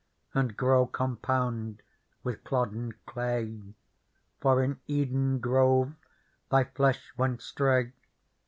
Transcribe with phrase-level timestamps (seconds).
[0.33, 1.83] And grow compound
[2.23, 3.75] with clod and clay;
[4.39, 5.93] For in Eden grove
[6.49, 7.91] thy flesh went stray.